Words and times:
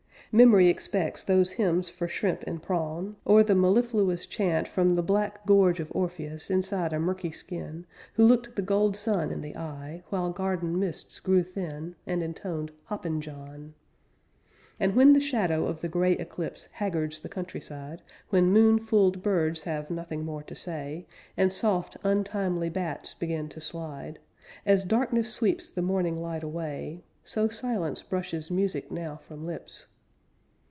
Memory 0.33 0.69
expects 0.69 1.25
those 1.25 1.51
hymns 1.51 1.89
for 1.89 2.07
shrimp 2.07 2.43
and 2.43 2.63
prawn, 2.63 3.17
Or 3.25 3.43
the 3.43 3.53
mellifluous 3.53 4.25
chaunt 4.25 4.65
from 4.65 4.95
the 4.95 5.03
black 5.03 5.45
gorge 5.45 5.81
Of 5.81 5.91
Orpheus 5.93 6.49
inside 6.49 6.93
a 6.93 6.99
murky 7.01 7.31
skin, 7.31 7.85
Who 8.13 8.23
looked 8.23 8.55
the 8.55 8.61
gold 8.61 8.95
sun 8.95 9.29
in 9.29 9.41
the 9.41 9.57
eye 9.57 10.03
While 10.07 10.31
garden 10.31 10.79
mists 10.79 11.19
grew 11.19 11.43
thin, 11.43 11.97
And 12.07 12.23
intoned 12.23 12.71
"Hoppin' 12.85 13.19
John!" 13.19 13.73
As 14.79 14.93
when 14.93 15.11
the 15.11 15.19
shadow 15.19 15.65
of 15.67 15.81
the 15.81 15.89
gray 15.89 16.13
eclipse 16.13 16.69
Haggards 16.79 17.19
the 17.19 17.27
countryside, 17.27 18.01
When 18.29 18.53
moon 18.53 18.79
fooled 18.79 19.21
birds 19.21 19.63
have 19.63 19.89
nothing 19.91 20.23
more 20.23 20.43
to 20.43 20.55
say, 20.55 21.07
And 21.35 21.51
soft 21.51 21.97
untimely 22.05 22.69
bats 22.69 23.13
begin 23.15 23.49
to 23.49 23.59
slide; 23.59 24.17
As 24.65 24.85
darkness 24.85 25.33
sweeps 25.33 25.69
the 25.69 25.81
morning 25.81 26.21
light 26.21 26.41
away, 26.43 27.03
So 27.25 27.49
silence 27.49 28.01
brushes 28.01 28.49
music 28.49 28.89
now 28.89 29.17
from 29.17 29.45
lips. 29.45 29.87